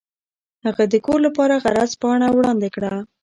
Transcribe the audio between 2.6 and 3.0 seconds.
کړه.